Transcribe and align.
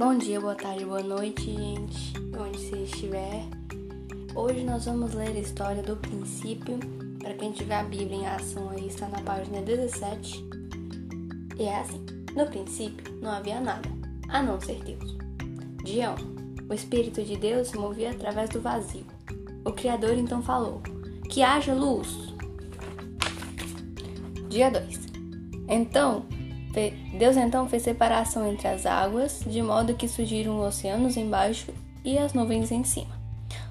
Bom 0.00 0.16
dia, 0.16 0.40
boa 0.40 0.54
tarde, 0.54 0.82
boa 0.86 1.02
noite, 1.02 1.54
gente, 1.54 2.14
onde 2.34 2.58
você 2.58 2.76
estiver. 2.84 3.44
Hoje 4.34 4.64
nós 4.64 4.86
vamos 4.86 5.12
ler 5.12 5.36
a 5.36 5.38
história 5.40 5.82
do 5.82 5.94
princípio. 5.94 6.78
Para 7.18 7.34
quem 7.34 7.52
tiver 7.52 7.74
a 7.74 7.84
Bíblia 7.84 8.16
em 8.16 8.26
ação 8.26 8.70
aí, 8.70 8.86
está 8.86 9.06
na 9.08 9.20
página 9.20 9.60
17. 9.60 10.42
E 11.58 11.64
é 11.64 11.80
assim: 11.80 12.02
No 12.34 12.46
princípio 12.46 13.14
não 13.20 13.30
havia 13.30 13.60
nada, 13.60 13.90
a 14.30 14.42
não 14.42 14.58
ser 14.58 14.82
Deus. 14.82 15.18
Dia 15.84 16.12
1. 16.12 16.70
O 16.70 16.72
Espírito 16.72 17.22
de 17.22 17.36
Deus 17.36 17.68
se 17.68 17.76
movia 17.76 18.12
através 18.12 18.48
do 18.48 18.58
vazio. 18.58 19.04
O 19.66 19.72
Criador 19.72 20.16
então 20.16 20.42
falou: 20.42 20.80
Que 21.28 21.42
haja 21.42 21.74
luz. 21.74 22.08
Dia 24.48 24.70
2. 24.70 24.98
Então 25.68 26.24
Deus 27.18 27.36
então 27.36 27.68
fez 27.68 27.82
separação 27.82 28.46
entre 28.46 28.68
as 28.68 28.86
águas, 28.86 29.42
de 29.46 29.60
modo 29.60 29.94
que 29.94 30.06
surgiram 30.06 30.60
oceanos 30.60 31.16
embaixo 31.16 31.72
e 32.04 32.16
as 32.16 32.32
nuvens 32.32 32.70
em 32.70 32.84
cima. 32.84 33.18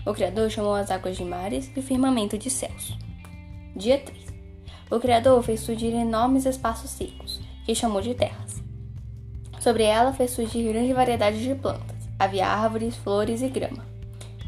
O 0.06 0.14
Criador 0.14 0.50
chamou 0.50 0.74
as 0.74 0.92
águas 0.92 1.16
de 1.18 1.24
mares 1.24 1.72
e 1.76 1.80
o 1.80 1.84
firmamento 1.84 2.38
de 2.38 2.50
céus. 2.50 2.98
Dia 3.76 3.98
3. 4.00 4.20
O 4.92 5.00
Criador 5.00 5.42
fez 5.44 5.62
surgir 5.62 5.94
enormes 5.94 6.46
espaços 6.46 6.90
secos, 6.92 7.40
que 7.66 7.74
chamou 7.74 8.02
de 8.02 8.14
terras. 8.14 8.62
Sobre 9.60 9.84
ela 9.84 10.12
fez 10.12 10.32
surgir 10.32 10.64
grande 10.72 10.94
variedade 10.94 11.42
de 11.42 11.56
plantas. 11.56 11.98
Havia 12.18 12.48
árvores, 12.48 12.96
flores 12.98 13.42
e 13.42 13.48
grama. 13.48 13.86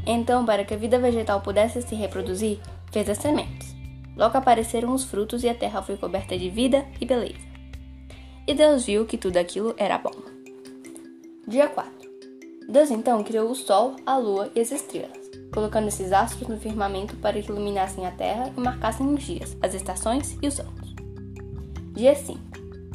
Então, 0.06 0.44
para 0.44 0.64
que 0.64 0.74
a 0.74 0.76
vida 0.76 0.98
vegetal 0.98 1.40
pudesse 1.40 1.80
se 1.80 1.94
reproduzir, 1.94 2.58
fez 2.90 3.08
as 3.08 3.18
sementes. 3.18 3.74
Logo 4.16 4.36
apareceram 4.36 4.92
os 4.92 5.04
frutos 5.04 5.42
e 5.42 5.48
a 5.48 5.54
terra 5.54 5.80
foi 5.80 5.96
coberta 5.96 6.36
de 6.36 6.50
vida 6.50 6.84
e 7.00 7.06
beleza. 7.06 7.51
E 8.46 8.54
Deus 8.54 8.86
viu 8.86 9.06
que 9.06 9.16
tudo 9.16 9.36
aquilo 9.36 9.72
era 9.76 9.98
bom. 9.98 10.10
Dia 11.46 11.68
4. 11.68 11.92
Deus 12.68 12.90
então 12.90 13.22
criou 13.22 13.48
o 13.48 13.54
Sol, 13.54 13.94
a 14.04 14.16
Lua 14.16 14.50
e 14.54 14.60
as 14.60 14.72
estrelas, 14.72 15.30
colocando 15.52 15.86
esses 15.86 16.12
astros 16.12 16.48
no 16.48 16.58
firmamento 16.58 17.14
para 17.16 17.40
que 17.40 17.48
iluminassem 17.50 18.04
a 18.04 18.10
Terra 18.10 18.52
e 18.56 18.60
marcassem 18.60 19.06
os 19.14 19.22
dias, 19.22 19.56
as 19.62 19.74
estações 19.74 20.36
e 20.42 20.48
os 20.48 20.58
anos. 20.58 20.94
Dia 21.94 22.16
5. 22.16 22.40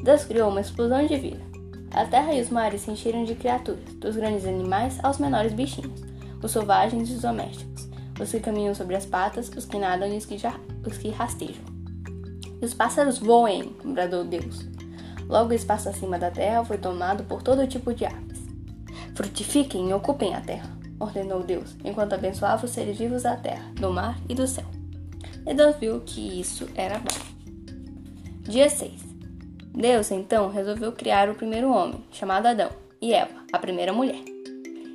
Deus 0.03 0.25
criou 0.25 0.50
uma 0.50 0.59
explosão 0.59 1.06
de 1.06 1.16
vida. 1.16 1.42
A 1.92 2.03
terra 2.06 2.34
e 2.34 2.42
os 2.42 2.50
mares 2.50 2.81
se 2.81 2.92
encheram 2.92 3.23
de 3.23 3.34
criaturas, 3.34 3.94
dos 3.95 4.18
grandes 4.18 4.45
animais 4.45 5.00
aos 5.02 5.18
menores 5.18 5.53
bichinhos, 5.53 6.02
os 6.44 6.52
selvagens 6.52 7.09
e 7.09 7.14
os 7.14 7.22
domésticos, 7.22 7.88
os 8.20 8.31
que 8.31 8.40
caminham 8.42 8.75
sobre 8.75 8.95
as 8.95 9.06
patas, 9.06 9.50
os 9.56 9.66
que 9.66 9.80
nadam 9.80 10.14
e 10.14 10.18
os 10.18 10.25
que, 10.25 10.36
os 10.86 10.98
que 10.98 11.09
rastejam. 11.09 11.64
E 12.62 12.66
os 12.66 12.73
pássaros 12.73 13.18
voem, 13.18 13.73
bradou 13.86 14.25
Deus. 14.25 14.77
Logo 15.28 15.52
o 15.52 15.56
espaço 15.56 15.89
acima 15.89 16.17
da 16.17 16.31
terra 16.31 16.64
foi 16.64 16.78
tomado 16.78 17.23
por 17.23 17.44
todo 17.44 17.67
tipo 17.67 17.94
de 17.94 18.06
aves. 18.06 18.39
Frutifiquem 19.14 19.89
e 19.89 19.94
ocupem 19.94 20.36
a 20.36 20.42
terra, 20.42 20.69
ordenou 21.00 21.44
Deus, 21.44 21.75
enquanto 21.84 22.14
abençoava 22.14 22.66
os 22.66 22.72
seres 22.72 22.97
vivos 22.97 23.23
da 23.23 23.36
terra, 23.36 23.72
do 23.73 23.92
mar 23.92 24.17
e 24.30 24.36
do 24.36 24.47
céu. 24.47 24.66
E 25.45 25.53
Deus 25.53 25.75
viu 25.78 26.02
que 26.02 26.39
isso 26.39 26.67
era 26.75 27.00
bom. 27.00 27.16
Dia 28.44 28.69
6. 28.69 28.92
Deus 29.73 30.11
então 30.11 30.50
resolveu 30.50 30.92
criar 30.92 31.30
o 31.30 31.36
primeiro 31.36 31.72
homem, 31.72 32.03
chamado 32.12 32.47
Adão, 32.47 32.69
e 33.02 33.14
Eva, 33.14 33.44
a 33.52 33.59
primeira 33.59 33.94
mulher. 33.94 34.23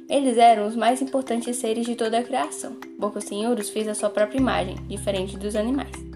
Eles 0.09 0.37
eram 0.37 0.67
os 0.67 0.77
mais 0.77 1.01
importantes 1.01 1.57
seres 1.57 1.87
de 1.87 1.95
toda 1.95 2.19
a 2.19 2.23
criação, 2.23 2.77
porque 2.99 3.19
o 3.19 3.23
Senhor 3.23 3.59
os 3.59 3.71
fez 3.71 3.89
à 3.89 3.95
sua 3.95 4.11
própria 4.11 4.39
imagem, 4.39 4.77
diferente 4.89 5.39
dos 5.39 5.57
animais. 5.57 6.12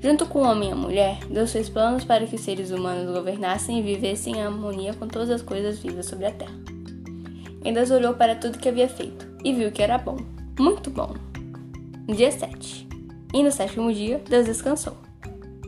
Junto 0.00 0.26
com 0.26 0.40
o 0.40 0.42
homem 0.42 0.68
e 0.68 0.72
a 0.72 0.76
mulher, 0.76 1.18
Deus 1.30 1.52
fez 1.52 1.68
planos 1.68 2.04
para 2.04 2.26
que 2.26 2.34
os 2.34 2.40
seres 2.42 2.70
humanos 2.70 3.14
governassem 3.14 3.78
e 3.78 3.82
vivessem 3.82 4.36
em 4.36 4.42
harmonia 4.42 4.92
com 4.94 5.08
todas 5.08 5.30
as 5.30 5.42
coisas 5.42 5.78
vivas 5.78 6.06
sobre 6.06 6.26
a 6.26 6.30
terra. 6.30 6.54
E 7.64 7.72
Deus 7.72 7.90
olhou 7.90 8.14
para 8.14 8.36
tudo 8.36 8.58
que 8.58 8.68
havia 8.68 8.88
feito 8.88 9.26
e 9.42 9.52
viu 9.54 9.72
que 9.72 9.82
era 9.82 9.98
bom, 9.98 10.18
muito 10.58 10.90
bom. 10.90 11.14
Dia 12.06 12.30
7. 12.30 12.86
E 13.32 13.42
no 13.42 13.50
sétimo 13.50 13.92
dia, 13.92 14.22
Deus 14.28 14.46
descansou. 14.46 14.96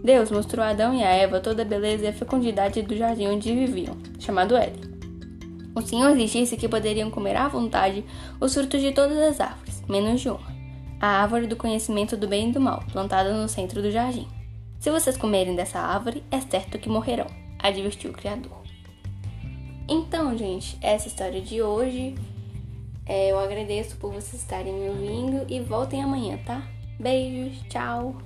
Deus 0.04 0.30
mostrou 0.30 0.64
a 0.64 0.68
Adão 0.68 0.94
e 0.94 1.02
a 1.02 1.10
Eva 1.10 1.40
toda 1.40 1.62
a 1.62 1.64
beleza 1.64 2.04
e 2.04 2.08
a 2.08 2.12
fecundidade 2.12 2.82
do 2.82 2.96
jardim 2.96 3.26
onde 3.26 3.52
viviam, 3.52 3.96
chamado 4.20 4.56
Éden. 4.56 4.88
O 5.74 5.82
Senhor 5.82 6.16
lhes 6.16 6.30
disse 6.30 6.56
que 6.56 6.68
poderiam 6.68 7.10
comer 7.10 7.36
à 7.36 7.48
vontade 7.48 8.04
os 8.40 8.54
frutos 8.54 8.80
de 8.80 8.92
todas 8.92 9.18
as 9.18 9.40
árvores, 9.40 9.82
menos 9.88 10.20
de 10.20 10.28
uma 10.28 10.57
a 11.00 11.06
árvore 11.06 11.46
do 11.46 11.56
conhecimento 11.56 12.16
do 12.16 12.28
bem 12.28 12.50
e 12.50 12.52
do 12.52 12.60
mal, 12.60 12.82
plantada 12.92 13.32
no 13.32 13.48
centro 13.48 13.80
do 13.80 13.90
jardim. 13.90 14.26
Se 14.80 14.90
vocês 14.90 15.16
comerem 15.16 15.54
dessa 15.54 15.78
árvore, 15.78 16.22
é 16.30 16.40
certo 16.40 16.78
que 16.78 16.88
morrerão, 16.88 17.26
advertiu 17.58 18.10
o 18.10 18.14
Criador. 18.14 18.58
Então, 19.88 20.36
gente, 20.36 20.76
essa 20.80 21.08
história 21.08 21.40
de 21.40 21.62
hoje. 21.62 22.14
É, 23.06 23.32
eu 23.32 23.38
agradeço 23.38 23.96
por 23.96 24.12
vocês 24.12 24.42
estarem 24.42 24.72
me 24.72 24.90
ouvindo 24.90 25.46
e 25.48 25.60
voltem 25.60 26.02
amanhã, 26.02 26.38
tá? 26.44 26.62
Beijos, 27.00 27.62
tchau! 27.70 28.16